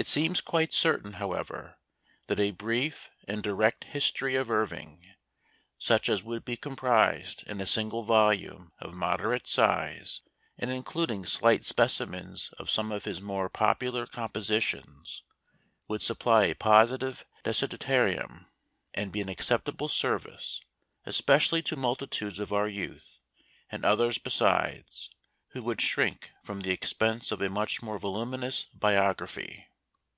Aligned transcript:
It 0.00 0.06
seems 0.06 0.40
quite 0.40 0.72
certain, 0.72 1.14
however, 1.14 1.76
that 2.28 2.38
a 2.38 2.52
brief 2.52 3.10
and 3.26 3.42
direct 3.42 3.82
history 3.82 4.36
of 4.36 4.48
Irving, 4.48 5.04
such 5.76 6.08
as 6.08 6.22
would 6.22 6.44
be 6.44 6.56
comprised 6.56 7.42
in 7.48 7.60
a 7.60 7.66
single 7.66 8.04
volume 8.04 8.70
of 8.78 8.94
moderate 8.94 9.48
size, 9.48 10.22
and 10.56 10.70
includ 10.70 11.10
ing 11.10 11.26
slight 11.26 11.64
specimens 11.64 12.50
of 12.60 12.70
some 12.70 12.92
of 12.92 13.06
his 13.06 13.20
more 13.20 13.50
popu 13.50 13.92
lar 13.92 14.06
compositions, 14.06 15.24
would 15.88 16.00
supply 16.00 16.44
a 16.44 16.54
positive 16.54 17.24
de 17.42 17.50
sideratum, 17.50 18.46
and 18.94 19.10
be 19.10 19.20
an 19.20 19.28
acceptable 19.28 19.88
service, 19.88 20.60
espe 21.08 21.38
cially 21.38 21.64
to 21.64 21.74
multitudes 21.74 22.38
of 22.38 22.52
our 22.52 22.68
youth, 22.68 23.18
and 23.68 23.84
others 23.84 24.16
besides, 24.16 25.10
who 25.48 25.62
would 25.64 25.80
shrink 25.80 26.30
from 26.44 26.60
the 26.60 26.70
expense 26.70 27.32
of 27.32 27.42
a 27.42 27.48
much 27.48 27.82
more 27.82 27.98
voluminous 27.98 28.66
biography. 28.66 29.64